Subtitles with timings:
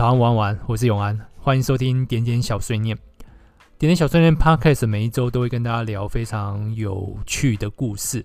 [0.00, 2.96] 早安，晚安，晚安，我是永安，欢迎收听点点小碎念。
[3.76, 8.24] 点点小碎念 Podcast 每一周都会跟大家聊非常有趣的故事，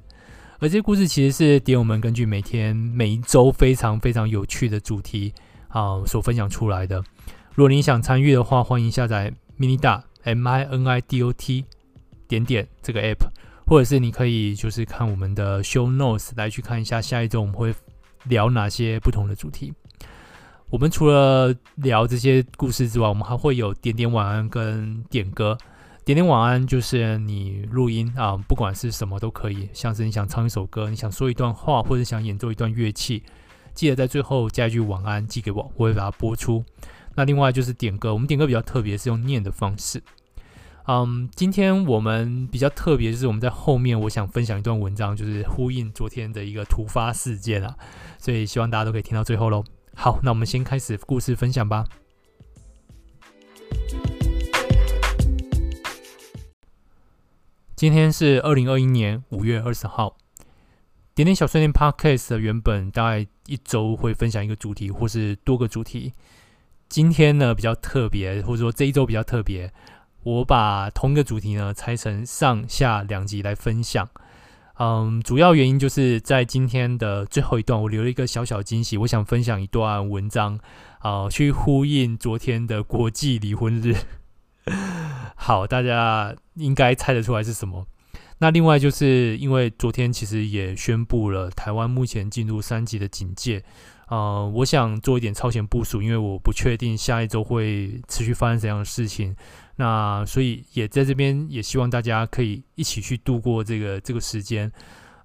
[0.59, 5.33] 而这些故事其实是点友们根据每天每一周非常非常有趣的主题
[5.67, 7.03] 啊所分享出来的。
[7.55, 11.65] 如果你想参与的话，欢迎下载 Minidot M I N I D O T
[12.25, 13.27] 点点这个 App，
[13.67, 17.75] 或者是你可以就是看我们的 Show Notes 来去看一下下一周我们会
[18.23, 19.73] 聊哪些不同的主题。
[20.75, 25.57] 我们除了聊这些故事之外，我们还会有点点晚安跟点歌。
[26.03, 33.23] 点点晚安就是你录音啊，不管是什么都可以，像是你想唱一首歌，你想说一段话，或者想演奏一段乐器，
[33.73, 36.61] 记得在最后加一句晚安寄给我，我会把它播出。
[37.15, 40.03] 那另外就是点歌，我们点歌比较特别，是用念的方式。
[40.89, 47.77] 嗯，今天我们比较特别，就是我们在后面我想分享一段文章，就是呼应昨天的一个突发事件啊，
[48.19, 49.63] 所以希望大家都可以听到最后喽。
[49.95, 51.85] 好，那我们先开始故事分享吧。
[57.75, 60.17] 今天是二零二一年五月二十号。
[61.15, 66.13] 点点小碎念 Podcast 原本大概一周会分享一个主题，或是多个主题。
[66.89, 69.73] 今天呢比较特别，或者说这一周比较特别，
[70.23, 74.09] 我把同一个主题呢拆成上下两集来分享。
[74.77, 80.59] 嗯，主要原因就是在今天的最后一段，我留了一个小小惊喜，我想分享一段文章，
[80.99, 83.95] 啊、呃，去呼应昨天的国际离婚日。
[85.35, 87.85] 好，大家应该猜得出来是什么。
[88.39, 93.63] 那另外就是因为昨天其实也宣布了台湾目前进入三级的警戒，
[94.09, 99.33] 呃，我想做一点超前部署，因为我不确定下一周会持续发生怎样的事情。
[99.77, 104.71] 那所以也在这边，也希望大家可以一起去度过这个这个时间。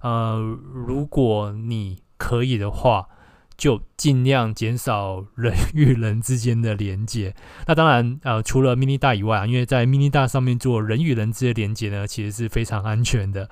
[0.01, 0.39] 呃，
[0.73, 3.07] 如果你可以的话，
[3.55, 7.35] 就尽量减少人与人之间的连接。
[7.67, 13.49] 那当然，呃，除了 Minidot 以外啊，因为在 Minidot 上面做人与人之间的连接呢，其实是非常安全的。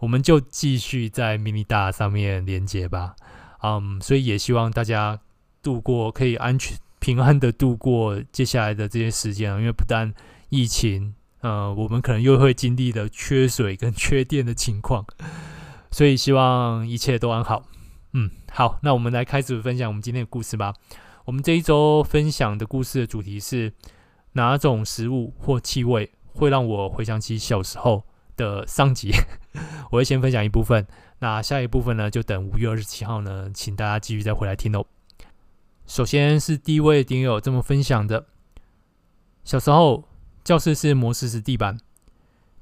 [0.00, 3.14] 我们就继续在 Minidot 上面连接吧。
[3.62, 5.18] 嗯，所以也希望大家
[5.62, 10.12] 度过可以安全平安的度过接下来的这些时间啊，因为不但
[10.54, 15.04] 疫情，呃，我们可能又会经历的缺水跟缺电的情况，
[15.90, 17.64] 所以希望一切都安好。
[18.12, 20.72] 嗯，好，那我们来开始分享我们今天的故事吧。
[21.24, 23.72] 我们这一周分享的故事的主题是
[24.34, 28.04] 哪种食物或气味会让我回想起小时候
[28.36, 29.10] 的上集。
[29.90, 30.86] 我会先分享一部分，
[31.18, 34.86] 那下一部分呢，就等五月二十七号呢，请大家继续再回来听哦。
[35.84, 38.26] 首先是第一位点友这么分享的，
[39.42, 40.13] 小时候。
[40.44, 41.78] 教室是磨石子地板，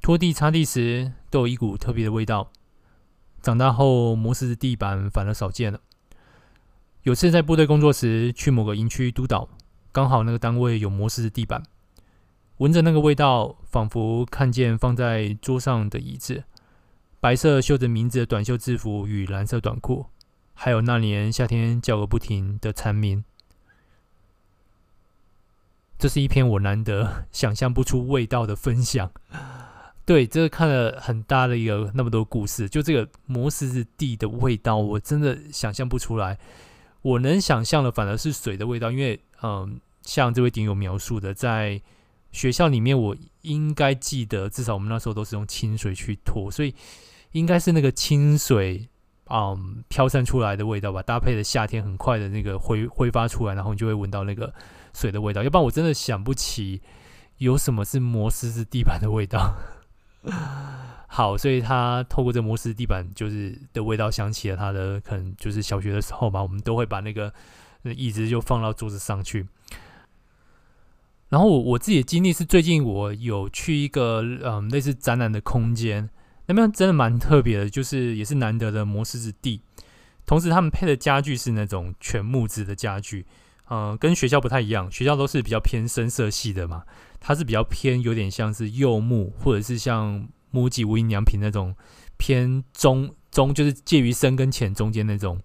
[0.01, 2.53] 拖地擦地时都有一股特别的味道。
[3.43, 5.81] 长大后，磨石子地板反而少见了。
[7.03, 9.49] 有次在部队工作时，去某个营区督导，
[9.91, 11.65] 刚好那个单位有磨石子地板，
[12.59, 16.45] 闻着那个味道，仿佛看见放在桌上的椅子，
[17.19, 20.07] 白色绣着名字的短袖制服与蓝色短裤，
[20.55, 23.25] 还有那年夏天叫个不停的蝉鸣。
[26.03, 29.09] 这是一篇我难得想象不出味道的分享。
[30.05, 36.37] 对，这个看了很大的一个那么多故事，就这个磨石子地的味道，我真的想象不出来。
[37.03, 41.81] 我能想象的反而是水的味道，因为嗯，像这位顶友描述的，在
[42.33, 46.75] 学校里面，我应该记得，至少我们那时候都是用清水去拖，所以
[47.31, 48.89] 应该是那个清水
[49.31, 54.53] 嗯飘散出来的味道吧，搭配的夏天很快的那个挥挥发出来，然后你就会闻到那个。
[54.95, 56.81] 水的味道，要不然我真的想不起
[57.39, 59.57] 有什么是摩斯之地板的味道。
[61.09, 67.33] 好，所以他透过这摩斯地板就是的味道，想起了他的可能就是小学的时候嘛，我们都会把那个
[67.83, 69.47] 椅子就放到桌子上去。
[71.29, 76.09] 然后我我自己的经历是，最近我有去一个嗯类似展览的空间，
[76.47, 79.61] 那边真的蛮特别的，就是也是难得的摩斯之地，
[80.25, 83.27] 同时他们配的家具是那种全木质的家具。
[83.73, 86.83] 呃，跟学校不太一样，学校都是比较偏深色系的嘛，
[87.19, 91.75] 它是比较偏有点像是柚木，或者是像木吉无印良品那种
[92.19, 95.41] 偏中中，就是介于深跟浅中间那种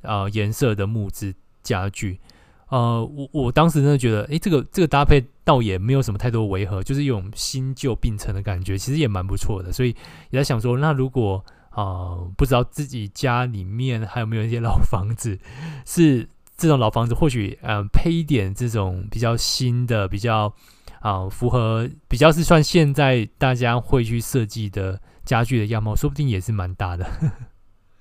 [0.00, 1.32] 呃颜色的木质
[1.62, 2.18] 家具。
[2.66, 9.72] 呃，我我当时真的觉得，诶，这个这个搭配倒也没有什么太多违和，就是一种新旧并存的感觉，其实也蛮不错的。
[9.72, 9.94] 所以
[10.30, 11.44] 也在想说，那如果
[11.76, 15.38] 呃不知道自己家里面还有没有一些老房子
[15.86, 16.28] 是。
[16.62, 20.54] 这种老房子或许嗯、配一点这种比较新的、比较
[21.00, 27.04] 啊、符合、比较是算现在大家会去设计的家具的样貌，说不定也是蛮大的。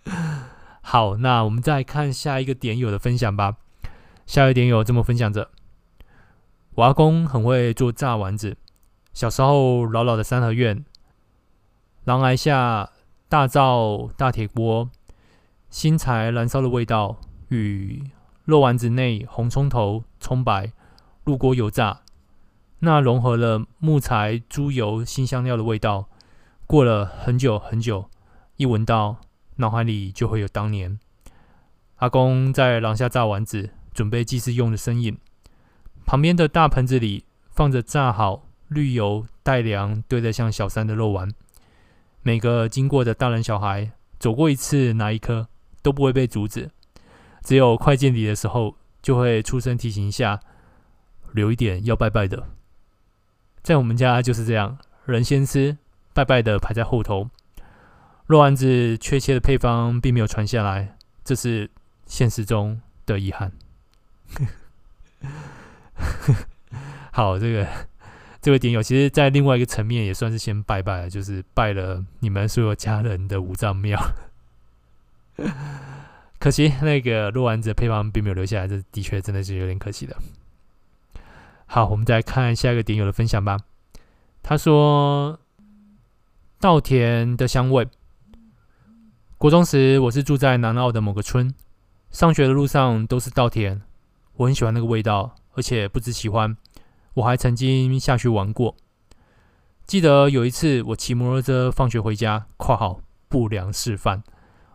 [0.81, 3.57] 好，那我们再看下一个点友的分享吧。
[4.27, 5.49] 下一个点友这么分享着：
[6.75, 8.55] 我阿公很会做炸丸子。
[9.11, 10.85] 小时候老老的三合院，
[12.03, 12.91] 廊崖下
[13.27, 14.87] 大灶大铁锅，
[15.71, 17.17] 新柴燃烧的味道
[17.49, 18.03] 与
[18.51, 20.73] 肉丸子内红葱头葱白
[21.23, 22.01] 入锅油炸，
[22.79, 26.09] 那融合了木材、猪油、辛香料的味道。
[26.67, 28.09] 过了很久很久，
[28.57, 29.21] 一闻到，
[29.55, 30.99] 脑海里就会有当年
[31.95, 35.17] 阿公在廊下炸丸子，准备祭祀用的身影。
[36.05, 38.43] 旁边的大盆子里放着炸好。
[38.67, 41.29] 绿油带凉，堆得像小山的肉丸。
[42.21, 45.47] 每个经过的大人小孩走过一次拿一颗，
[45.81, 46.69] 都不会被阻止。
[47.43, 50.39] 只有快见底的时候，就会出声提醒一下，
[51.31, 52.47] 留一点要拜拜的。
[53.61, 55.77] 在我们家就是这样，人先吃，
[56.13, 57.29] 拜拜的排在后头。
[58.27, 61.69] 肉丸子确切的配方并没有传下来，这是
[62.05, 63.51] 现实中的遗憾。
[67.11, 67.67] 好，这个。
[68.43, 74.01] 这位点友，其实，在另外一个层面也算是先拜拜了，就是拜了你们所有家人的五脏庙。
[76.41, 80.17] 可惜那个肉丸子配方并没有留下来，这的确真的是有点可惜的。
[81.67, 83.59] 好，我们再看下一个点友的分享吧。
[84.41, 85.39] 他说
[86.59, 87.87] ：“稻田的香味。
[89.37, 91.53] 国中时，我是住在南澳的某个村，
[92.09, 93.79] 上学的路上都是稻田，
[94.37, 96.57] 我很喜欢那个味道，而且不止喜欢。”
[97.13, 98.75] 我还曾经下去玩过。
[99.85, 104.23] 记得有一次，我骑摩托车放学回家（括号不良示范），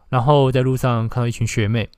[0.08, 1.90] 然后在路上看到一群学妹，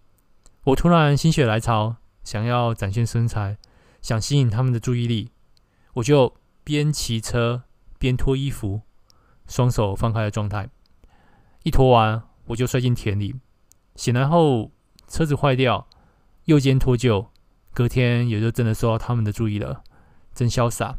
[0.65, 3.57] 我突然心血来潮，想要展现身材，
[4.01, 5.31] 想吸引他们的注意力，
[5.95, 6.35] 我就
[6.65, 7.65] 边骑车
[7.99, 8.83] 边脱衣服，
[9.47, 10.69] 双手放开的状态。
[11.65, 13.35] 一脱完，我就摔进田里。
[13.97, 14.71] 醒来后，
[15.07, 15.87] 车子坏掉，
[16.45, 17.27] 右肩脱臼，
[17.75, 19.83] 隔天也就真的受到他们的注意了。
[20.35, 20.97] 真潇洒！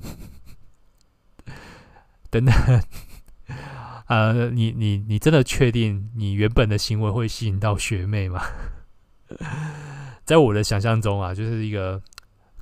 [2.30, 2.54] 等等，
[4.10, 8.42] 呃，你你你真的确定你原本的行为会吸引到学妹吗？
[10.26, 12.02] 在我的想象中啊，就是一个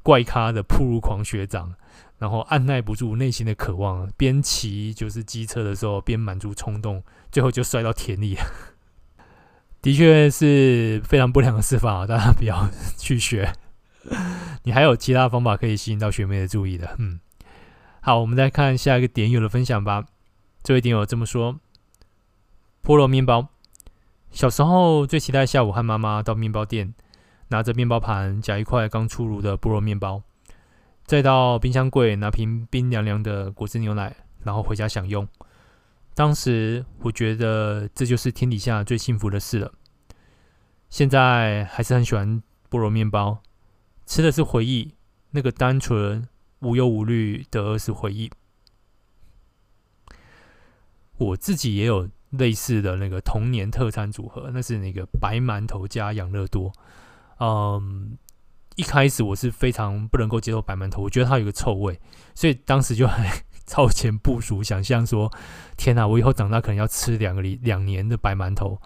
[0.02, 1.72] 怪咖的暴露狂学长，
[2.18, 7.02] 然后按耐不住内心的渴望，边骑就是机车的时候边满足冲动，
[7.32, 8.36] 最后就摔到田里。
[9.80, 12.68] 的确是非常不良的示范啊，大家不要
[12.98, 13.50] 去学。
[14.64, 17.18] 你还有其他方法可以吸引到学妹的注意的，嗯，
[18.02, 20.04] 好，我们再看下一个点友的分享吧。
[20.62, 21.58] 这位点友这么说：
[22.82, 23.49] 菠萝面包，
[24.31, 26.94] 小时候最期待下午和妈妈到面包店，
[27.49, 30.22] 拿着面包盘夹一块刚出炉的菠萝面包，
[31.05, 35.26] 再到冰箱柜拿瓶冰凉凉的果汁牛奶，然后回家享用。
[36.14, 39.72] 当时我觉得这就是天底下最幸福的事了。
[40.90, 43.40] 现在还是很喜欢菠萝面包。
[44.04, 44.94] 吃的是回忆，
[45.31, 46.26] 那个单纯
[46.61, 48.31] 无忧无虑的儿时回忆。
[51.18, 56.72] 我自己也有类似的那个童年特餐组合，那是那个白馒头加养乐多。
[57.40, 58.16] 嗯，
[58.76, 61.98] 一开始我是非常不能够接受白馒头，我觉得它有个臭味，
[62.34, 63.26] 所以当时就很
[63.66, 65.30] 超前部署，想象说：
[65.76, 68.80] 天哪，我以后长大可能要吃两个礼 两年的白馒头，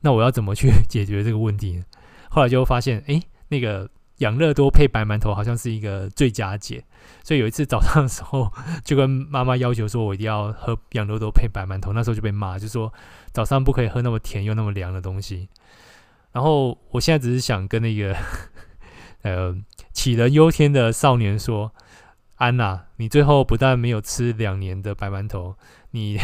[0.00, 1.84] 那我要怎么去解决这个问题呢？
[2.30, 3.90] 后来就发现，哎，那个。
[4.22, 6.84] 养乐多配白馒头好像是一个最佳解，
[7.24, 8.50] 所以有一次早上的时候
[8.84, 11.92] 就跟妈妈要求说，我一定要喝养乐多配白馒头。
[11.92, 12.92] 那时候就被骂，就说
[13.32, 15.48] 早上不可以喝那么甜又那么凉的东西。
[16.32, 18.16] 然后我现在只是想跟那个
[19.22, 19.54] 呃
[19.92, 21.74] 杞人忧天的少年说，
[22.36, 25.56] 安娜，你最后不但没有吃两年的白馒头，
[25.90, 26.18] 你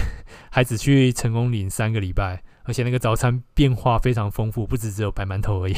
[0.51, 5.75] 还只去成功领三个礼拜，而且那个早餐变化非常丰富，不只只有白馒头而已。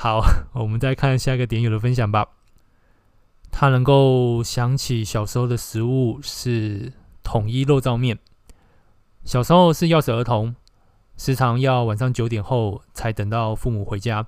[0.00, 0.22] 好，
[0.54, 2.28] 我们再看下一个点友的分享吧。
[3.50, 6.92] 他能够想起小时候的食物是
[7.24, 8.16] 统一肉燥面。
[9.24, 10.54] 小时候是钥匙儿童，
[11.16, 14.24] 时常要晚上九点后才等到父母回家。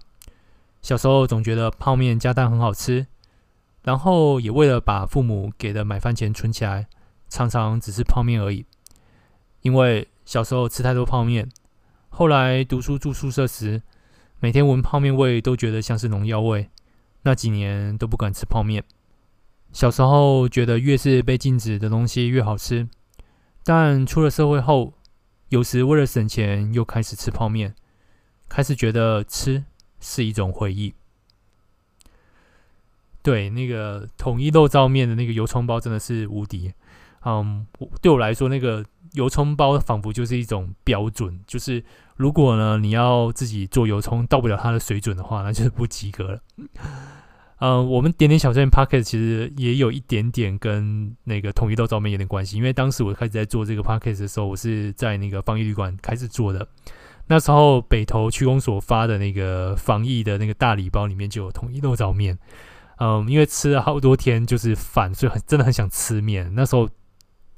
[0.83, 3.07] 小时候总觉得泡面加蛋很好吃，
[3.85, 6.89] 然后也为了把父母给的买饭钱存起来，
[7.29, 8.67] 常常只吃泡面而已。
[9.61, 11.49] 因为小时候吃太多泡面，
[12.09, 13.81] 后来读书住宿舍时，
[14.43, 16.71] 每天闻泡面味都觉得像是农药味，
[17.25, 18.83] 那几年都不敢吃泡面。
[19.71, 22.89] 小时候觉得越是被禁止的东西越好吃，
[23.65, 24.95] 但出了社会后，
[25.51, 27.75] 有时为了省钱又开始吃泡面，
[28.49, 29.63] 开始觉得吃
[30.01, 30.95] 是一种回忆。
[33.23, 36.73] 对，那个统一肉燥面的那个油葱包真的是无敌。
[37.27, 37.67] 嗯，
[38.01, 41.85] 对我来说，那个油葱包仿佛就是一种标准，就是。
[42.17, 46.41] 如果呢，你要自己做油葱到不了它的水准的话，那就是不及格了。
[47.61, 56.69] 嗯， 我们点点小镇 pocket 其实也有一点点跟那个统一豆罩面有点关系，因为当时我开始在做这个 pocket 的时候，我是在那个防疫旅馆开始做的。
[57.27, 62.39] 那时候北投区公所发的那个防疫的那个大礼包里面就有统一豆罩面。
[62.99, 66.53] 嗯，因为吃了好多天就是饭，所以很真的很想吃面。
[66.55, 66.87] 那时候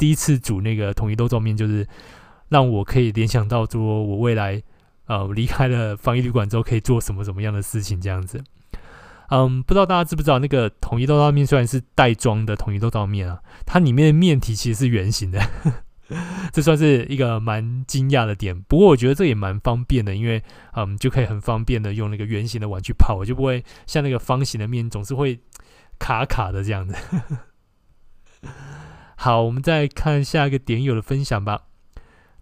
[0.02, 1.86] 第一次煮那个统一豆罩面，就是
[2.48, 4.60] 让我可以联想到说，我未来
[5.06, 8.42] 呃离开了防疫旅馆之后可以做什么什么样的事情这样子。
[9.30, 15.40] 嗯，不知道大家知不知道，那个统一豆罩面虽然是袋装的统一豆罩面啊，它里面的面体其实是圆形的。
[16.52, 20.42] 这算是一个蛮惊讶的点，不过我觉得这也蛮方便的，因为
[20.74, 25.38] 嗯，就可以很方便的用那个圆形的碗去泡，我就不会像那个方形的面总是会
[26.00, 26.96] 卡卡的这样子。
[29.24, 31.66] 好，我们再看下一个点友的分享吧。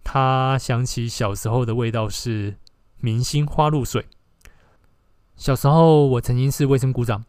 [0.03, 2.57] 他想起小时候的味道是
[3.01, 4.07] 明星花露水。
[5.37, 7.23] 小时候我曾经是卫生股长，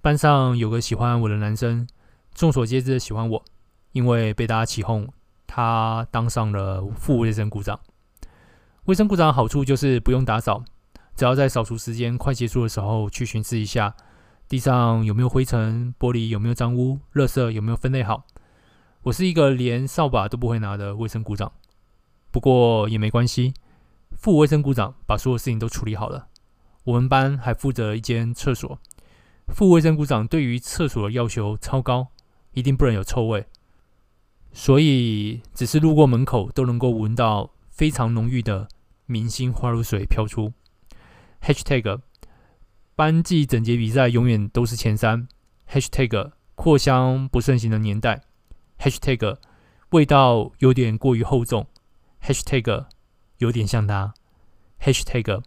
[0.00, 1.86] 班上有个喜欢我的男生，
[2.32, 3.44] 众所皆知的喜欢我，
[3.92, 5.06] 因为被大家起哄。
[5.46, 7.78] 他当上了副卫生股长。
[8.86, 10.64] 卫生股长好处就是不用打扫，
[11.14, 13.94] 只要在扫除时间快结束的时候去巡视一下
[14.48, 18.24] 地上有没有灰尘、玻璃有没有脏污、垃圾有没有分类好。
[19.04, 21.50] 我是一个连扫把都不会拿的卫生股长，
[22.30, 23.54] 不过也没关系，
[24.12, 26.28] 副卫生股长把所有事情都处理好了。
[26.84, 28.78] 我们班还负责一间厕所，
[29.48, 32.08] 副卫生股长对于厕所的要求超高，
[32.52, 33.46] 一定不能有臭味。
[34.52, 38.68] 所以，只是路过门口都能够闻到非常浓郁的
[39.06, 40.52] 明星花露水飘出。
[41.40, 42.00] #hashtag
[42.94, 45.26] 班际整洁比赛永远都是前三。
[45.70, 48.24] #hashtag 扩香不盛行的年代。
[48.80, 49.36] #hashtag
[49.90, 51.68] 味道有点过于厚重。
[52.24, 52.86] #hashtag
[53.38, 54.14] 有点像他。
[54.82, 55.42] #hashtag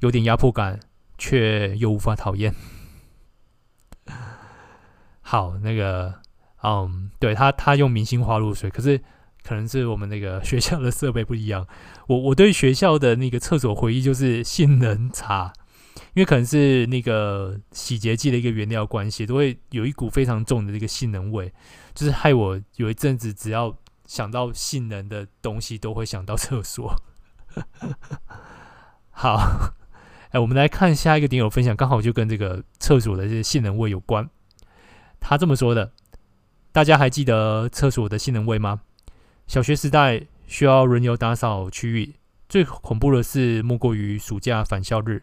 [0.00, 0.80] 有点压迫感，
[1.16, 2.54] 却又无法讨厌。
[5.22, 6.22] 好，那个。
[6.66, 8.98] 嗯对他，他用明星花露水，可是
[9.42, 11.66] 可能是我们那个学校的设备不一样。
[12.06, 15.52] 我我对学校的那个厕所回忆就是性能差，
[16.14, 21.52] 因为可能是那个洗洁剂的一个原料关系，都会有一股非常重的这个性能味，
[21.94, 26.94] 就是害我有一阵子只要想到性能的东西，都会想到厕所。
[29.10, 29.74] 好，
[30.30, 34.28] 哎，我们来看下一个点友分享，刚好就跟这个厕所的这些性能味有关。
[35.20, 35.92] 他这么说的。
[36.72, 38.80] 大家还记得厕所的性能味吗？
[39.46, 42.14] 小学时代需要轮流打扫区域，
[42.48, 45.22] 最恐怖的是莫过于暑假返校日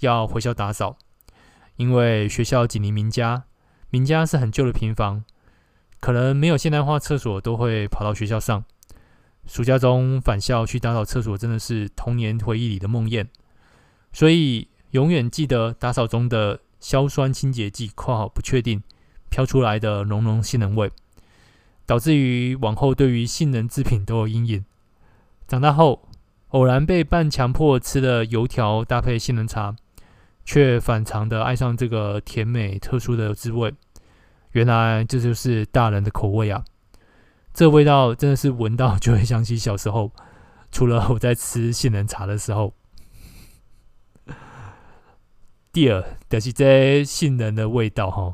[0.00, 0.96] 要回校打扫，
[1.76, 3.44] 因为学校紧邻民家，
[3.90, 5.24] 民家是很旧的平房，
[6.00, 8.64] 可能没有现代化厕所都会跑到学校上。
[9.46, 13.26] 暑假中返校去打扫厕所，真的是童年回忆里的梦魇，
[14.12, 18.82] 所以永远记得打扫中的硝酸清洁剂（括号不确定）。
[19.30, 20.92] 飘出来的浓浓性能味，
[21.86, 24.64] 导致于往后对于性能制品都有阴影。
[25.48, 26.08] 长大后，
[26.50, 29.74] 偶然被半强迫吃了油条搭配杏仁茶，
[30.44, 33.72] 却反常的爱上这个甜美特殊的滋味。
[34.52, 36.64] 原来这就是大人的口味啊！
[37.52, 40.12] 这味道真的是闻到就会想起小时候，
[40.70, 42.72] 除了我在吃杏仁茶的时候。
[45.72, 48.32] 第二，就是这杏仁的味道哈。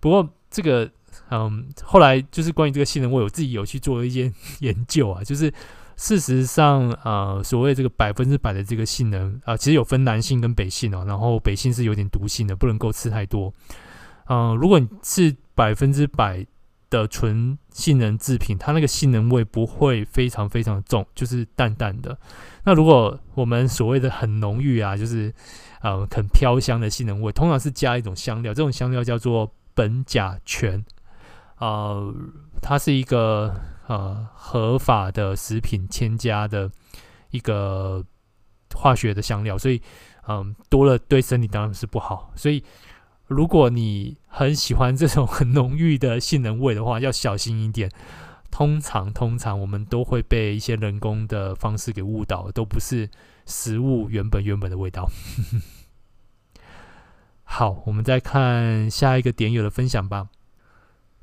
[0.00, 0.90] 不过这个，
[1.30, 4.30] 嗯，后来就是关于这个性能味，我自己有去做一些
[4.60, 5.24] 研究啊。
[5.24, 5.50] 就是
[5.96, 11.04] 事实上，呃，所谓这个百分之百的这个性能啊，其实有分南性跟北性哦。
[11.06, 13.52] 然后北性是有点毒性的，不能够吃太多。
[14.28, 16.46] 嗯，如果你是百分之百
[16.90, 22.18] 的纯性能制品，它那个性能味不会非常非常重，就是淡淡的。
[22.64, 25.32] 那如果我们所谓的很浓郁啊，就是
[25.80, 29.52] 呃很飘香的性能味，通常是加一种香料，这种香料叫做。
[29.76, 30.84] 苯甲醛，
[31.58, 32.14] 呃，
[32.62, 33.52] 它是一个
[33.86, 36.70] 呃合法的食品添加的
[37.30, 38.04] 一个
[38.74, 39.80] 化学的香料，所以
[40.26, 42.32] 嗯、多了对身体当然是不好。
[42.34, 42.64] 所以
[43.26, 47.90] 如果你很喜欢这种很浓郁的性能味的话，要小心一点。
[48.50, 53.10] 通常，通常我们都会被一些人工的方式给误导，都不是
[53.46, 55.10] 食物原本原本的味道。
[57.42, 60.28] 好，我们再看下一个点友的分享吧。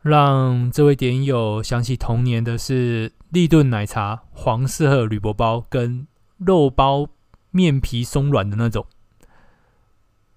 [0.01, 7.07] 让这位点友想起童年的是立顿奶茶黄色铝箔包跟肉包
[7.51, 8.87] 面皮松软的那种。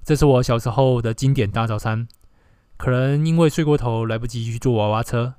[0.03, 2.07] 这是我小时候的经典大早餐。
[2.77, 5.35] 可能因为睡过头来不及去坐娃娃车，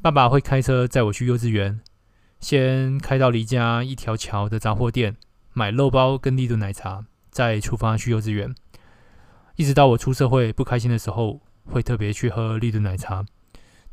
[0.00, 1.80] 爸爸会开车载我去幼稚园，
[2.40, 5.16] 先开到离家一条桥的杂货店
[5.52, 8.54] 买肉包跟立顿奶茶，再出发去幼稚园。
[9.56, 13.26] 一直到我出社会不开心的时候，会特别去喝立顿奶茶，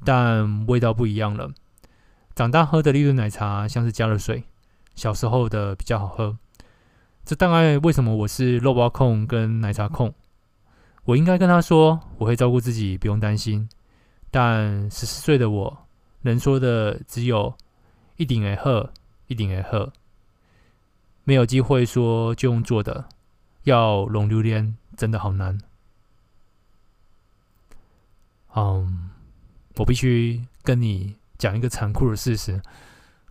[0.05, 1.51] 但味道不一样了。
[2.35, 4.43] 长大喝的立顿奶茶像是加了水，
[4.95, 6.37] 小时候的比较好喝。
[7.23, 10.13] 这大概为什么我是肉包控跟奶茶控？
[11.05, 13.69] 我应该跟他说，我会照顾自己，不用担心。
[14.31, 15.85] 但十四岁的我
[16.21, 17.55] 能说的只有
[18.17, 18.89] 一定会好，
[19.27, 19.91] 一定会好，
[21.23, 23.05] 没有机会说就用做的。
[23.63, 25.57] 要龙榴莲真的好难。
[28.55, 29.09] 嗯，
[29.77, 32.61] 我必须跟你讲一个残酷的事实。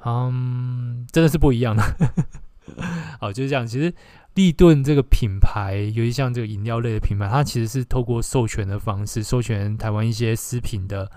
[0.04, 1.82] 嗯，真的是不一样的。
[3.20, 3.66] 好，就是这样。
[3.66, 3.92] 其实
[4.34, 11.10] 立顿这个品牌，尤其像这个饮料类的品牌，它其实是透过授权的方式，授权台湾一些食品的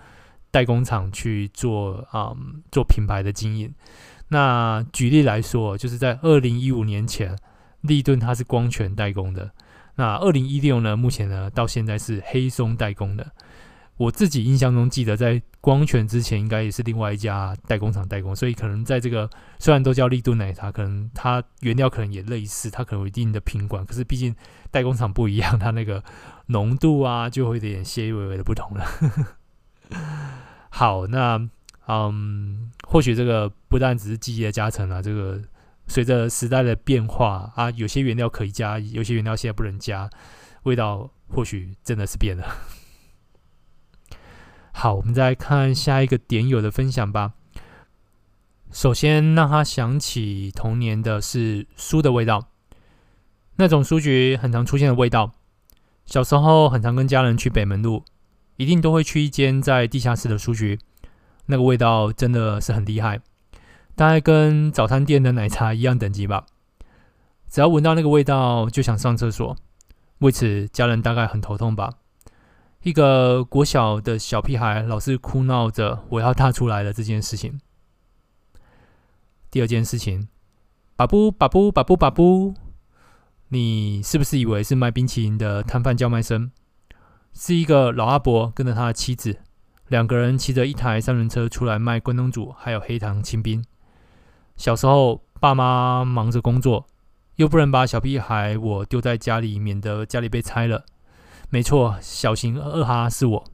[0.52, 3.74] 代工厂去做啊、嗯，做品牌的经营。
[4.28, 7.38] 那举例来说，就是在二零一五年前，
[7.82, 9.52] 立顿它是光泉代工的。
[9.96, 13.32] 那二零一六呢，目前呢到现在是黑松代工的。
[13.98, 24.36] 我自己印象中记得，在光泉之前应该也是另外一家代工厂代工，所以可能在这个虽然都叫力度奶茶，可能它原料可能也类似，它可能有一定的品管，可是毕竟
[24.70, 26.04] 代工厂不一样，它那个
[26.48, 28.86] 浓度啊就会有点些微微的不同了。
[30.70, 31.48] 好，那
[31.88, 35.42] 嗯，或许这个不但只是记忆的加成啊，这个
[35.88, 40.10] 随着时代的变化啊，有些原料可以加，有些原料现在不能加，
[40.64, 42.46] 味道或许真的是变了。
[44.78, 47.32] 好，我们再看下一个点友的分享吧。
[48.74, 52.50] 首先让他想起童年的是书的味道，
[53.56, 55.32] 那种书局很常出现的味道。
[56.06, 58.04] 小时候很常跟家人去北门路，
[58.58, 60.78] 一定都会去一间在地下室的书局，
[61.46, 63.22] 那个味道真的是很厉害，
[63.96, 66.46] 大概跟早餐店的奶茶一样等级吧。
[67.48, 69.56] 只要闻到那个味道，就想上厕所，
[70.20, 71.94] 为此家人大概很头痛吧。
[72.86, 77.60] 一个国小的小屁孩老是哭闹着“我要大出来了”这件事情。
[79.50, 80.28] 第二件事情，
[80.96, 82.54] 巴布巴布巴布巴布，
[83.48, 86.52] 你是不是以为是卖冰淇淋的摊贩叫卖声？
[87.34, 89.40] 是一个老阿伯跟着他的妻子，
[89.88, 93.66] 两个人骑着一台三轮车出来卖关东煮，还有黑糖清冰。
[94.58, 96.86] 小时候爸妈忙着工作，
[97.38, 100.86] 又不能把小屁孩我丢在家里，免得家里被拆了。
[101.50, 103.46] 没错，小型二哈是我，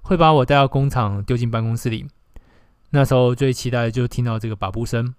[0.00, 2.06] 会把我带到工厂，丢进办公室里。
[2.90, 5.14] 那时候最期待的就是听到这个把布声，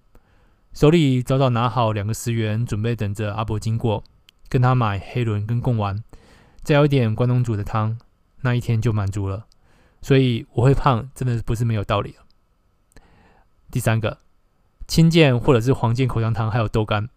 [0.72, 4.02] 手里早早拿好两个十元，准备等着阿伯经过，
[4.48, 6.02] 跟他买黑轮跟贡丸，
[6.62, 7.98] 再要一点关东煮的汤，
[8.40, 9.46] 那一天就满足了。
[10.00, 12.16] 所以我会胖，真的不是没有道理。
[13.70, 14.18] 第三个，
[14.88, 17.08] 青箭或者是黄箭口香糖，还有豆干。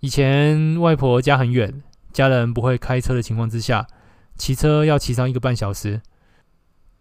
[0.00, 3.86] 以前外婆家很远，家人不会开车的情况之下。
[4.40, 6.00] 骑车要骑上一个半小时，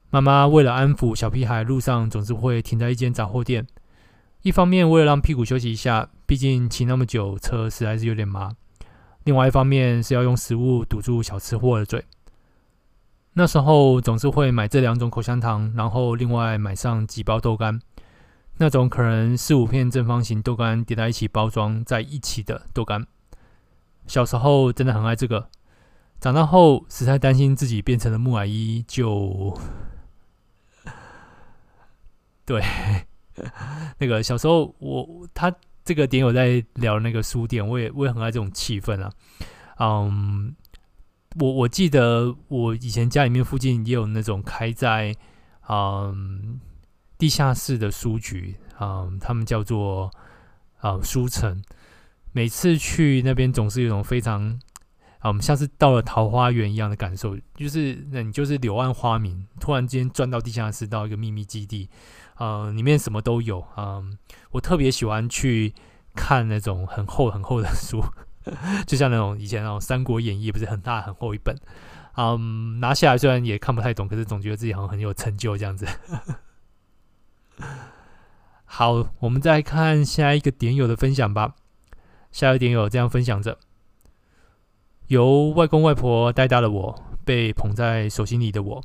[0.09, 3.65] 妈妈为了安抚小屁孩，路上总是会停在一间杂货店。
[4.41, 8.49] 一方面为了让屁股休息一下，毕竟骑那么久车实在是有点麻；
[9.23, 12.03] 另外一方面是要用食物堵住小吃货的嘴。
[13.35, 17.79] 那时候总是会买这两种口香糖，然后另外买上几包豆干，
[18.57, 23.07] 那种可能四五片正方形豆干叠在一起包装在一起的豆干。
[24.07, 25.47] 小时候真的很爱这个。
[26.19, 29.57] 长大后，实在担心自己变成了木乃伊，就
[32.45, 32.61] 对
[33.99, 35.49] 那个小时候我他
[35.85, 39.09] 这个点有在聊那个书店，我也我也很爱这种气氛啊。
[39.79, 40.53] 嗯，
[41.39, 45.15] 我我记得我以前家里面附近也有那种开在
[45.69, 46.59] 嗯
[47.17, 50.11] 地下室的书局，嗯，他们叫做
[50.79, 51.63] 啊、嗯、书城。
[52.33, 54.59] 每次去那边，总是有一种非常。
[55.19, 61.89] 啊，我们像是到了桃花源一样的感受，就是那你就是柳暗花明，突然间钻到地下室，到一个秘密基地，
[62.37, 63.65] 呃，里面什么都有。
[63.75, 64.17] 嗯、
[64.51, 65.73] 我特别喜欢去
[66.15, 68.01] 看那种很厚很厚的书，
[68.87, 71.55] 就像那种以前那种《三国演义》，不是很大很厚一本，
[72.15, 75.85] 嗯、拿下来虽然也看不太懂，可是总觉得自己好像很有成就这样子。
[78.63, 81.55] 好，我们再看下一个点友的分享吧。
[82.31, 83.57] 下一个点友这样分享着。
[85.09, 88.83] 由外公外婆带大的我，被捧在手心里的我，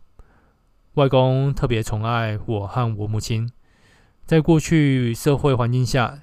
[0.94, 3.52] 外公特别宠爱我和我母亲。
[4.24, 6.20] 在过去社会环境下，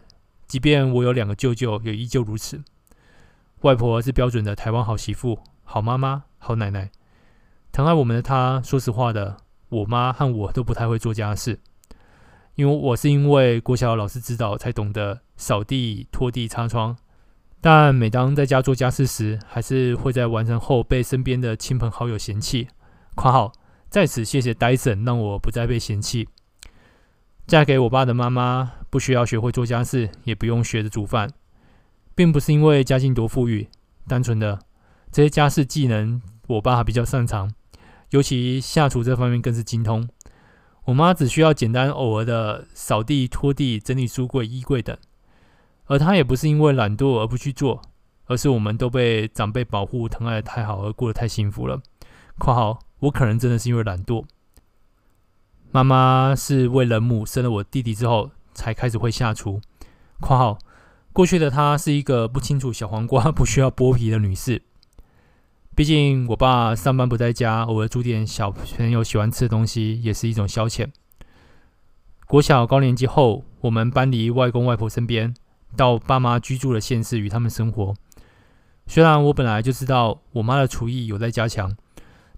[0.48, 2.64] 即便我有两个舅舅，也依旧如此。
[3.62, 6.90] 外婆是标准的台湾好媳妇、好妈妈、好奶奶，
[7.72, 8.60] 疼爱我们的她。
[8.64, 9.38] 说实话的，
[9.70, 11.60] 我妈和我都不太会做家事，
[12.56, 16.98] 因为我是因为国小老师指导才懂得扫地、拖地、擦窗。
[17.64, 22.68] 但每当在家做家事时，还是会在完成后被身边的亲朋好友嫌弃。
[23.14, 23.52] 括号
[23.88, 26.28] 在此谢谢 Dyson，让我不再被嫌弃。
[27.46, 31.30] 嫁给我爸的妈妈，不需要学会做家事，也不用学着煮饭，
[32.16, 33.68] 并不是因为家境多富裕，
[34.08, 34.58] 单纯的
[35.12, 37.52] 这些家事技能，我爸比较擅长，
[38.10, 40.08] 尤其下厨这方面更是精通。
[40.86, 44.98] 我妈只需要简单偶尔的扫地、拖地、整理书柜、衣柜等，
[45.92, 47.82] 而他也不是因为懒惰而不去做，
[48.28, 51.82] 而是我们都被长辈保护、疼爱得太好而过得太幸福了。
[52.38, 54.24] 括号我可能真的是因为懒惰。
[55.70, 59.60] 妈妈是为人母，生了我弟弟之后才开始会下厨。
[60.22, 60.58] 括号
[61.12, 64.62] 过去的她是一个不清楚小黄瓜 不需要剥皮的女士。
[65.76, 70.88] 毕竟我爸上班不在家，偶尔煮点小朋友喜欢吃的东西也是一种消遣。
[72.28, 75.34] 国小高年级后，我们搬离外公外婆身边，
[75.76, 77.94] 到爸妈居住的县市与他们生活。
[78.88, 81.76] 虽然我本来就知道我妈的厨艺有在加强，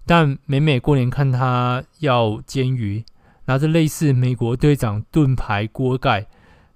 [0.06, 3.04] 但每每过年看她要煎鱼。
[3.46, 6.26] 拿着类似美国队长盾牌锅盖，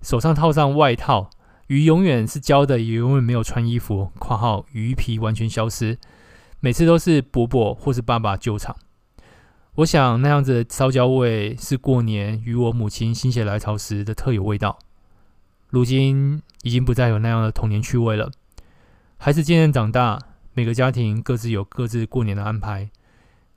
[0.02, 1.30] 手上套上外套，
[1.68, 4.10] 鱼永远是焦的，也永远没有穿衣服。
[4.18, 5.96] 括号鱼皮完全消失，
[6.60, 8.76] 每次都是伯伯或是爸爸救场。
[9.76, 14.78] 我想那样子的烧焦味是过年与我母亲心血来潮时的特有味道。
[15.70, 18.30] 如今已经不再有那样的童年趣味了。
[19.18, 20.18] 孩子渐渐长大，
[20.54, 22.90] 每个家庭各自有各自过年的安排。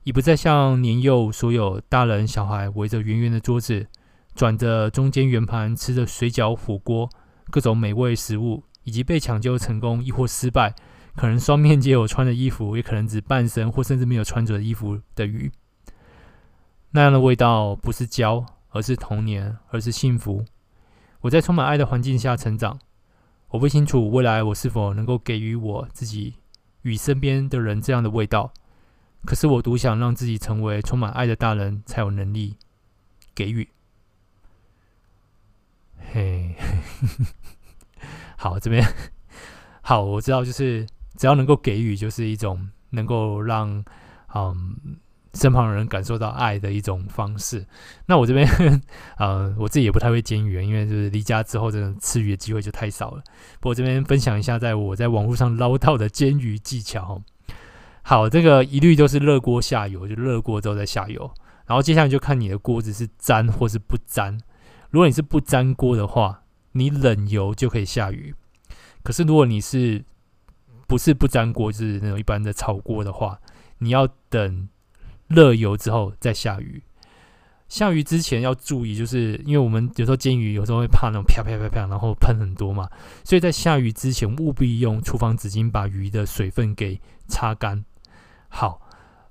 [0.04, 3.86] 已不再像年幼，所有大人小孩围着圆圆的桌子，
[4.34, 7.08] 转着中间圆盘，吃着水饺、火锅，
[7.50, 10.74] 各种美味食物，以及被抢救成功亦或失败，
[11.14, 15.52] 可能双面皆有穿的衣服，也可能只半身或甚至没有穿着衣服的鱼。
[16.90, 20.44] 那样的味道不是焦，而是童年，而是幸福。
[21.22, 22.78] 我在充满爱的环境下成长，
[23.48, 26.34] 我不清楚未来我是否能够给予我自己
[26.82, 28.52] 与身边的人这样的味道。
[29.24, 32.56] 可是我独想让自己成为充满爱的大人，才有能力
[33.34, 33.68] 给予。
[36.12, 36.56] 嘿，
[38.36, 38.84] 好，这边
[39.80, 40.84] 好，我知道，就是
[41.16, 43.84] 只要能够给予，就是一种能够让
[44.34, 44.98] 嗯
[45.34, 47.66] 身旁人感受到爱的一种方式。
[48.06, 48.46] 那我这边
[49.18, 53.22] 呃，我自己也不太会煎鱼，因为就是离家之后，真的吃鱼的机会就太少了。
[53.60, 57.22] 不过这边分享一下，在我在网络上捞到的煎鱼技巧。
[58.02, 61.32] 好，这个一律都是热锅下油，就热锅之后再下油。
[61.66, 64.38] 然后接下来就看你的锅子是粘或是不粘。
[64.90, 66.42] 如果你是不粘锅的话，
[66.72, 68.34] 你冷油就可以下鱼。
[69.02, 70.04] 可是如果你是
[70.86, 73.38] 不是不粘锅，就是那种一般的炒锅的话，
[73.78, 74.68] 你要等
[75.34, 76.82] 热油之后再下鱼。
[77.68, 82.86] 下鱼之前要注意，就是因为我们有时候煎鱼，有时候会怕那种啪啪啪啪，然后喷很多嘛，
[83.24, 87.82] 所以在下鱼之前务必用厨房纸巾把鱼的水分给擦干。
[88.50, 88.82] 好，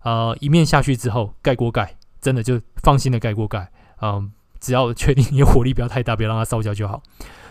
[0.02, 7.04] 呃，一面下去之后盖锅盖，真的就放心的盖锅盖，嗯、只要确定你火力不要太大，别让它烧焦就好。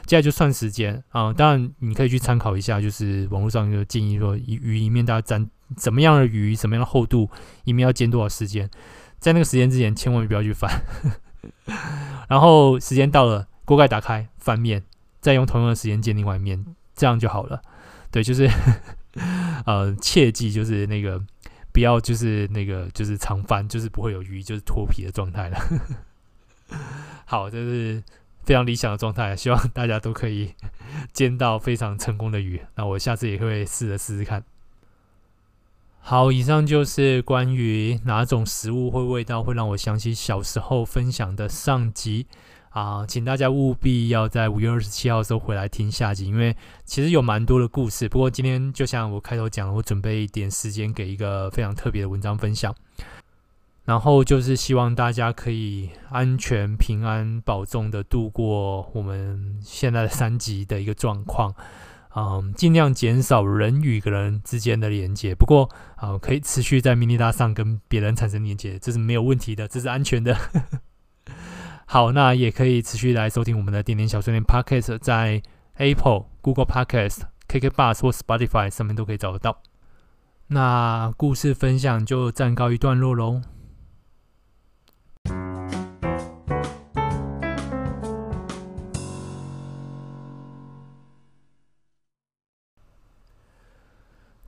[0.06, 7.30] 接下来就算时间，啊、当然你可以去参考一下，就是网络上就建议说，鱼一面大家沾怎么样的鱼，什么样的厚度，
[7.64, 8.70] 一面要煎多少时间，
[9.18, 10.70] 在那个时间之前千万不要去翻。
[12.28, 14.82] 然后时间到了，锅盖打开，翻面，
[15.20, 17.62] 再用同样的时间煎另外一面，这样就好了。
[18.10, 18.50] 对，就是
[19.66, 21.22] 呃，切记就是那个。
[21.72, 25.56] 不要就是那个就是常翻，就是不会有鱼就是脱皮的状态了。
[27.24, 28.02] 好，这是
[28.42, 30.52] 非常理想的状态，希望大家都可以
[31.12, 32.60] 煎到非常成功的鱼。
[32.74, 34.42] 那我下次也会试着试试看。
[36.02, 42.26] 好，以上就是关于哪种食物会味道会让我想起小时候分享的上集。
[42.70, 48.08] 啊，请大家务必要在五月二十七号的时候回来听下集，因为其实有蛮多的故事。
[48.08, 52.72] 不过今天就像我开头讲，我准备一点时间给一个非常特别的文章分享，
[53.84, 61.52] 然后就是希望大家可以安全、平安、保重的度过我们现在的三级的一个状况。
[62.16, 65.34] 嗯，尽量减少人与人之间的连接。
[65.34, 70.36] 不过啊，可以持续在 Minida 上跟别人产生连接，这是没有问题的，这是安全的。
[71.86, 75.42] 好，那也可以持续来收听我们的点点小碎念 Podcast，在
[75.74, 79.62] Apple、Google Podcast、KK Bus 或 Spotify 上面都可以找得到。
[80.48, 83.40] 那故事分享就暂告一段落喽。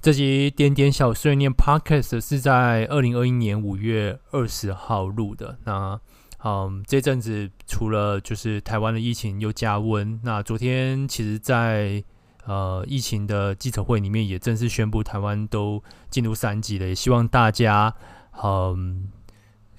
[0.02, 5.56] 这集点点小碎念 Podcast 是在二零二一年五月二十号录的。
[5.62, 6.00] 那
[6.42, 12.02] 嗯，这阵子除了就是台湾的疫情又加温，那昨天其实在
[12.44, 16.88] 呃疫情的记者会里面，也正式宣布台湾都进入三级了。
[16.88, 17.94] 也希望大家
[18.42, 19.08] 嗯、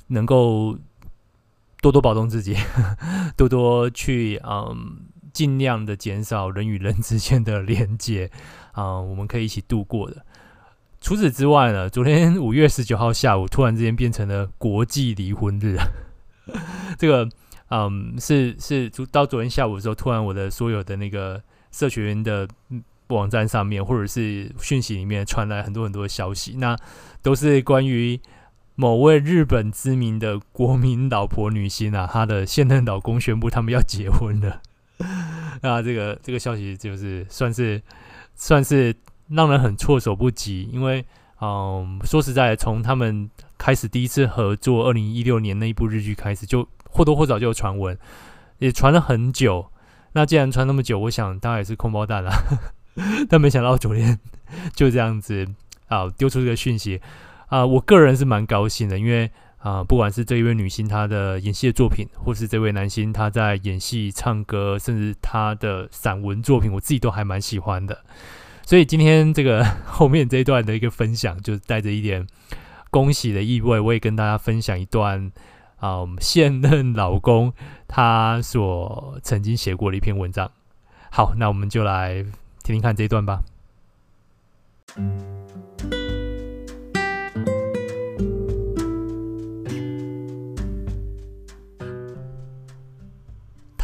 [0.08, 0.78] 能够
[1.82, 2.56] 多多保重自己，
[3.36, 5.00] 多多去嗯
[5.34, 8.32] 尽量的减少人与人之间的连接
[8.74, 10.26] 啊、我们可以一起度过的。
[11.02, 15.78] 除此之外呢，昨天 五月十九号下午，突然之间变成了国际离婚日。
[16.98, 17.28] 这个，
[17.70, 21.42] 嗯，是是，到昨天下午的时候，突然我的所有的那个
[21.72, 22.48] 社群的
[23.08, 26.78] 网站上面，或者是讯息里面传来很多很多的消息，那
[27.22, 28.20] 都是关于
[28.76, 34.62] 某位日本知名的国民老婆女星啊，她的现任老公宣布他们要结婚了。
[35.62, 37.82] 那这个这个消息就是算是
[38.36, 38.96] 算是。
[39.30, 41.04] 让人很措手不及，因为，
[41.42, 43.28] 嗯，说实在，从他们
[43.58, 47.98] 开始第一次合作，二零一六年那一部日剧开始，就或多或少就有传闻，
[48.60, 49.66] 也传了很久。
[50.12, 52.32] 那既然传那么久，我想大概也是空包弹了。
[53.30, 54.20] 但没想到昨天
[54.76, 55.48] 就这样子
[55.88, 57.02] 啊，丢出这个讯息
[57.48, 59.32] 啊，我个人是蛮高兴的，因为
[59.64, 68.04] 啊，不管是这一位女星她的演戏的作品，或是这位男星他在演戏、唱歌，甚至他的散文作品，我自己都还蛮喜欢的。
[68.66, 72.28] 所以今天这个 后面这一段的一个分享，就带着一点
[72.92, 73.80] 恭喜的意味。
[73.80, 75.32] 我也跟大家分享一段
[75.80, 77.54] 啊，现任老公
[77.88, 80.52] 他所曾经写过的一篇文章。
[81.10, 82.22] 好，那我们就来
[82.64, 83.42] 听听看这一段吧。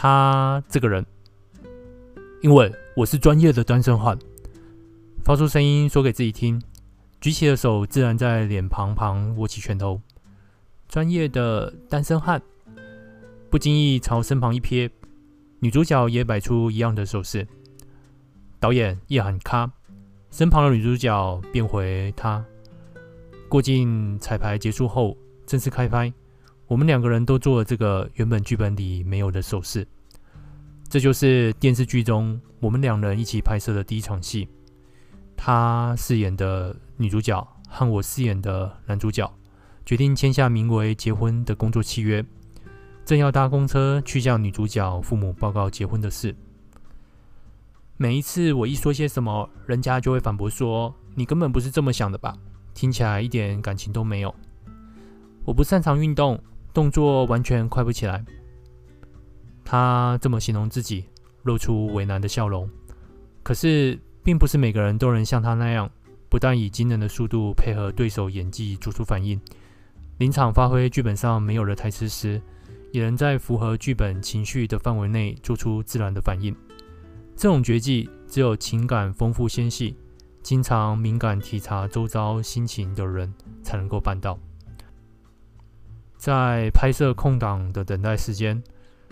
[0.02, 1.06] 他这个人，
[2.42, 4.18] 因为我是专业的单身汉。
[5.26, 6.62] 发出声音说给自己听，
[7.20, 10.00] 举起的手自然在脸庞旁握起拳头。
[10.88, 12.42] 专业的单身汉，
[13.50, 14.90] 不经意朝身旁一瞥，
[15.60, 17.46] 女主角也摆出一样的手势。
[18.58, 19.70] 导演一喊咔，
[20.32, 22.42] 身旁的女主角变回她。
[23.50, 26.14] 过境彩排结束后，正式开拍，
[26.70, 29.86] 我们两个人都做了这个原本剧本里没有的手势。
[30.88, 34.48] 这就是电视剧中我们两人一起拍摄的第一场戏。
[35.36, 39.34] 他饰演的女主角和我饰演的男主角
[39.84, 42.24] 决定签下名为“结婚”的工作契约，
[43.04, 46.36] 正要搭公车去向女主角父母报告结婚的事。
[47.98, 52.38] 每一次我一说些什么，人家就会反驳说：“你根本不是这么想的吧？
[52.76, 54.36] 听起来一点感情都没有。”
[55.46, 56.40] 我不擅长运动，
[56.80, 58.24] 动作完全快不起来。
[59.66, 61.04] 他这么形容自己，
[61.44, 62.70] 露出为难的笑容。
[63.44, 64.00] 可是。
[64.22, 65.90] 并不是每个人都能像他那样，
[66.28, 69.40] 不但以惊人的速度配合对手演技做出反应，
[70.20, 72.40] 临场发挥剧本上没有的台词时，
[72.92, 76.56] 也能在符合剧本情绪的范围内做出自然的反应。
[77.36, 79.96] 这种绝技只有情感丰富纤细、
[80.44, 84.38] 经常敏感体察周遭心情的人才能够办到。
[86.20, 88.62] 在拍摄空档的等待时间，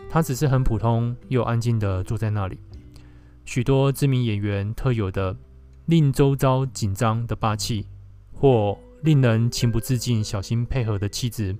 [0.10, 2.60] 他只是很普通又安静地坐在那里。
[3.46, 5.34] 许多知名演员特有的
[5.86, 7.88] 令周遭紧张的霸气，
[8.34, 11.56] 或令人情不自禁小心配合的气质，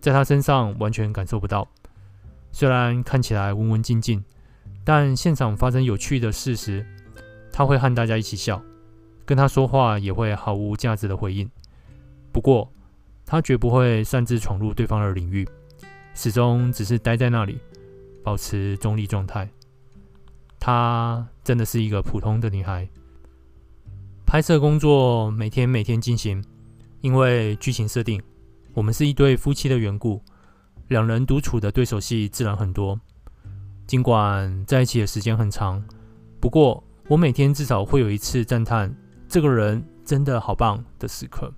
[0.00, 1.68] 在他身上完全感受不到。
[2.50, 4.24] 虽然看起来文文静静，
[4.82, 6.84] 但现场发生有趣的事时，
[7.52, 8.60] 他会和大家一起笑，
[9.24, 11.48] 跟他说话也会毫无价值的回应。
[12.32, 12.72] 不过，
[13.30, 15.46] 他绝不会擅自闯入对方的领域，
[16.14, 17.58] 始终只是待在那里，
[18.24, 19.46] 保持中立状态。
[20.58, 22.88] 她真的是一个普通的女孩。
[24.24, 26.42] 拍摄工作每天每天进行，
[27.02, 28.18] 因为剧情设定，
[28.72, 30.22] 我们是一对夫妻的缘故，
[30.88, 32.98] 两人独处的对手戏自然很多。
[33.86, 35.84] 尽管在一起的时间很长，
[36.40, 38.90] 不过我每天至少会有一次赞叹
[39.28, 41.52] 这个人真的好棒的时刻。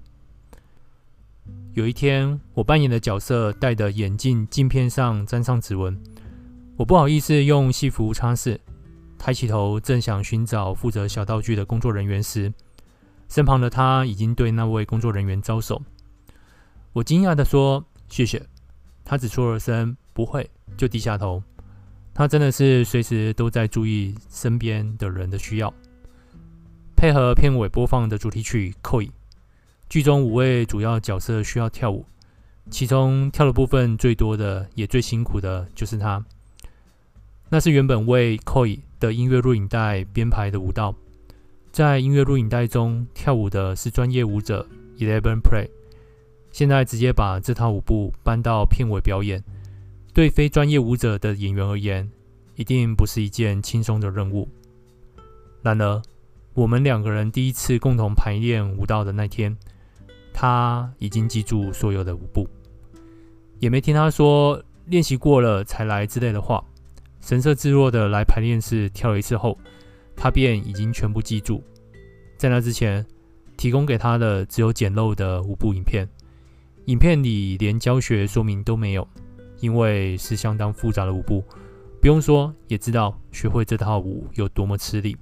[1.74, 5.96] 有一天，我扮演的角色戴的眼镜镜片上沾上指纹，
[6.76, 8.58] 我不好意思用戏服擦拭。
[9.16, 12.52] 抬起头，正想寻找负责小道具的工作人员时，
[13.28, 15.80] 身旁的他已经对那位工作人员招手。
[16.92, 18.44] 我惊讶地说：“谢谢。”
[19.04, 21.40] 他只说了声“不会”，就低下头。
[22.12, 25.72] 他真的是随时都在注意身边的人的需要。
[26.96, 29.08] 配合片尾播放的主题曲《扣引》，
[29.90, 32.06] 剧中五位主要角色需要跳舞，
[32.70, 36.24] 其中跳的部分最多的也最辛苦的就是他。
[37.48, 38.68] 那是原本为《Koi》
[39.00, 40.94] 的音乐录影带编排的舞蹈，
[41.72, 44.64] 在音乐录影带中跳舞的是专业舞者
[44.98, 45.68] Eleven Play。
[46.52, 49.42] 现在直接把这套舞步搬到片尾表演，
[50.14, 52.08] 对非专业舞者的演员而言，
[52.54, 54.48] 一定不是一件轻松的任务。
[55.62, 56.00] 然而，
[56.54, 59.56] 我们两个人第一次共同排练舞蹈的那天，
[60.32, 62.48] 他已经记住所有的舞步，
[63.58, 66.64] 也没听他说练习过了才来之类的话。
[67.20, 69.58] 神色自若的来排练室跳了一次后，
[70.16, 71.62] 他便已经全部记住。
[72.38, 73.04] 在那之前，
[73.58, 76.08] 提供给他的只有简陋的舞步影片，
[76.86, 79.06] 影片里连教学说明都没有，
[79.60, 81.44] 因为是相当复杂的舞步，
[82.00, 85.14] 不用说也知道学会这套舞有多么吃力。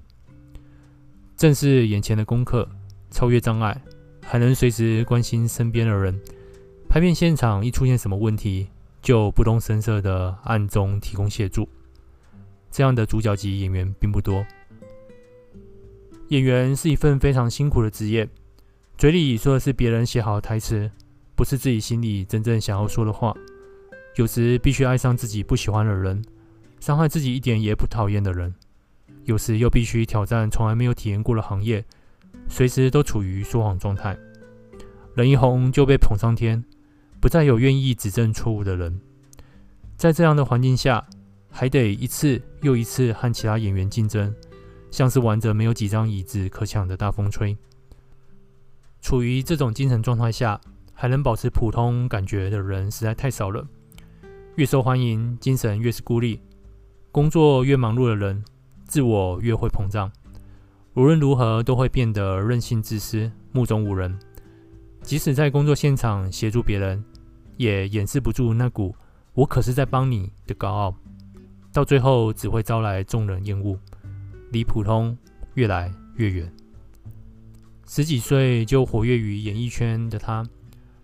[1.36, 2.68] 正是眼前的功课，
[3.10, 3.82] 超越障碍，
[4.30, 6.20] 还能随时关心身边的人。
[6.86, 8.68] 拍片现场一出现什么问题，
[9.00, 11.66] 就不动声色的暗中提供协助。
[12.70, 14.44] 这样的主角级演员并不多。
[16.28, 18.28] 演员是一份非常辛苦的职业，
[18.98, 20.90] 嘴里说的是别人写好的台词，
[21.34, 23.34] 不是自己心里真正想要说的话。
[24.16, 26.22] 有时必须爱上自己不喜欢的人，
[26.80, 28.52] 伤害自己一点也不讨厌的人；
[29.24, 31.82] 有时又必须挑战从来没有体验过的行业，
[32.48, 34.16] 随时都处于说谎状态。
[35.14, 36.64] 人一红就被捧上天，
[37.20, 39.00] 不再有愿意指正错误的人。
[39.96, 41.04] 在这样的环境下，
[41.50, 44.34] 还得一次又一次和其他演员竞争。
[44.90, 47.54] 像是玩着没有几张椅子可抢的大风吹，
[49.02, 50.58] 处于这种精神状态下
[50.94, 53.66] 还能保持普通感觉的人实在太少了。
[54.56, 56.40] 越受欢迎，精神越是孤立；
[57.12, 58.42] 工作越忙碌的人，
[58.86, 60.10] 自我越会膨胀。
[60.98, 64.18] 无论如何，都会变得任性、自私、目中无人。
[65.00, 67.04] 即使在工作现场协助别人，
[67.56, 68.92] 也掩饰不住那股
[69.32, 70.96] “我可是在帮你”的高傲，
[71.72, 73.78] 到最后只会招来众人厌恶。
[74.50, 75.16] 离普通
[75.54, 76.52] 越来越远。
[77.86, 80.44] 十几岁就活跃于演艺圈的他，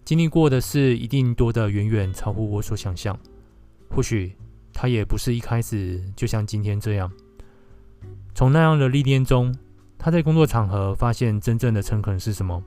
[0.04, 3.16] 经历过的事一定多得远远超乎我所想象。
[3.88, 4.34] 或许
[4.72, 7.08] 他也不是一开始就像今天这样。
[8.34, 9.54] 从那样的历练中，
[10.04, 12.62] 他在工作场合发现真正的诚恳是什么，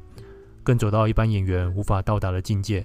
[0.64, 2.84] 更走到一般演员无法到达的境界，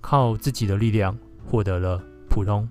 [0.00, 2.68] 靠自己的力量获得了普通。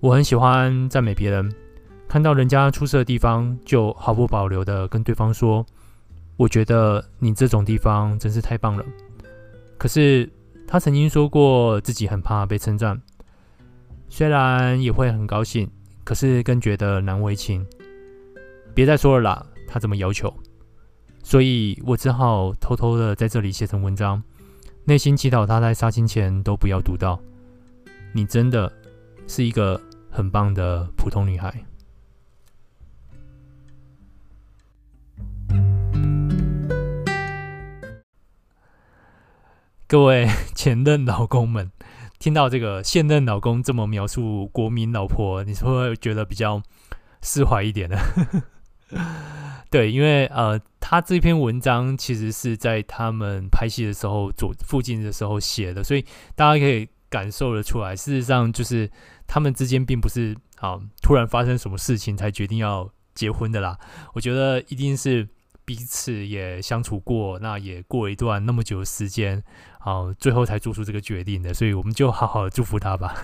[0.00, 1.52] 我很喜欢赞美别人。
[2.08, 5.66] 看到人家出色的地方，就毫不保留地跟对方说
[6.38, 8.82] ：“我觉得你这种地方真是太棒了。”
[9.76, 10.26] 可是
[10.66, 12.98] 他曾经说过自己很怕被称赞，
[14.08, 15.70] 虽然也会很高兴，
[16.04, 17.66] 可是更觉得难为情。
[18.74, 20.34] 别再说了啦，他这么要求，
[21.22, 24.22] 所以我只好偷偷的在这里写成文章，
[24.84, 27.20] 内心祈祷他在杀青前都不要读到。
[28.14, 28.72] 你真的
[29.26, 29.80] 是一个
[30.10, 31.54] 很棒的普通女孩。
[39.86, 41.70] 各位前任老公们，
[42.18, 46.62] 听到这个现任老公这么描述国民老婆，你是不是会觉得比较
[47.20, 47.98] 释怀一点呢？
[49.70, 57.96] 对，因为呃，他这篇文章其实是在他们拍戏的时候左附近的时候写的，所以大家可以感受得出来。
[57.96, 58.90] 事实上，就是
[59.26, 63.78] 他们之间并不是啊突然发生什么事情才决定要结婚的啦。
[64.14, 65.28] 我觉得一定是。
[65.64, 69.40] 彼此也相处过，那也过一段那么久的时间，
[69.78, 73.14] 好，最后才做出这个决定的，所以我们就好好祝福他吧。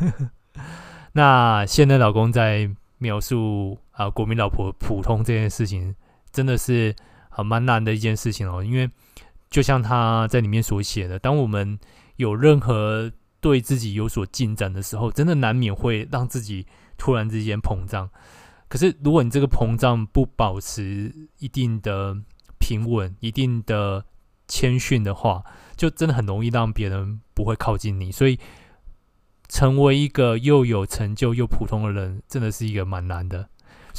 [1.14, 5.92] 那现任老公在描述啊，国民老婆普通这件事情，
[6.30, 6.94] 真的是
[7.30, 8.88] 啊蛮难的一件事情哦，因为
[9.50, 11.76] 就像他在里面所写的，当我们
[12.14, 16.64] 有任何对自己有所进展的时候，真的难免会让自己
[16.96, 18.08] 突然之间膨胀。
[18.68, 22.16] 可是，如果你这个膨胀不保持一定的
[22.60, 24.04] 平稳、一定的
[24.46, 25.42] 谦逊的话，
[25.74, 28.12] 就真的很容易让别人不会靠近你。
[28.12, 28.38] 所以，
[29.48, 33.48] 成为一个又有成就又普通的人，真的是一个蛮难的。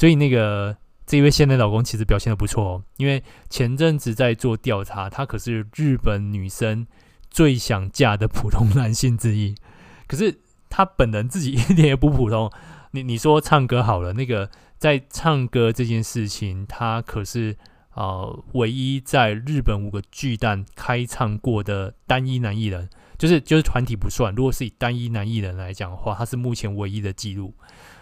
[0.00, 6.86] 所以，那个这位现任老公其实表现得不错哦，因为前阵子在做调查，他可是日本女生
[7.28, 9.54] 最想嫁的普通男性之一。
[10.08, 12.50] 可是他本人自己一点也不普通。
[12.92, 17.54] 你你说唱歌好了，那个在唱歌这件事情，他可是
[17.92, 22.88] 呃唯一在日本五个巨蛋开唱过的单一男艺人，
[23.18, 27.52] 就是就是团体不算，如果是以单一男艺人来讲的话，他是目前唯一的记录。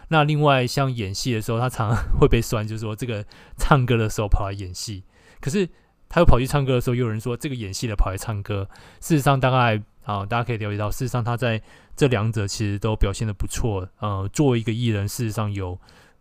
[0.09, 3.25] 那另外像演戏的时候，他常常 会被酸，就是说这个
[3.57, 5.05] 唱歌的时候跑来演戏，
[5.41, 5.69] 可是
[6.09, 8.69] 他又跑去唱歌的时候，又有人说这个演戏的跑来唱歌。
[9.01, 9.83] 事实上，大概。
[10.09, 11.61] 啊，大家可以了解到，事实上他在
[11.95, 13.87] 这两者其实都表现得不错。
[13.99, 15.79] 呃，作为一个艺人，事实上有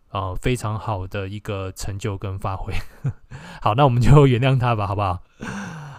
[0.09, 2.73] 呃非常好的一个成就跟发挥。
[3.63, 5.23] 好，那我们就 原谅他吧，好不好？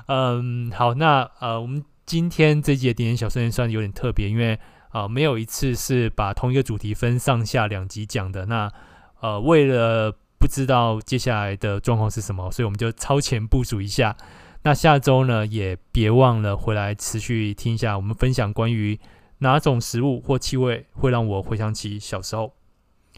[0.07, 4.61] 嗯，好，那呃，我们今天这集的点点小碎算有点特别，因为
[4.91, 8.47] 啊、没有一次是把同一个主题分上下两集讲的。
[8.47, 8.73] 那
[9.21, 14.17] 呃，为了不知道接下来的状况是什么，所以我们就超前部署一下。
[14.63, 18.99] 那下周呢，也别忘了回来持续听一下我们分享关于
[19.39, 22.55] 哪种食物或气味会让我回想起小时候。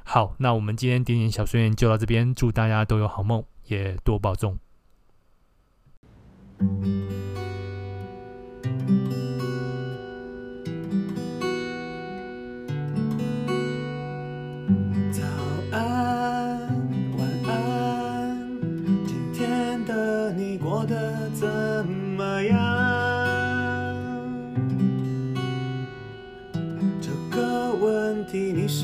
[0.02, 4.58] 好，那我们今天点点小碎念就到这边，祝大家都有好梦，也多保重。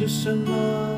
[0.06, 0.95] 是什么。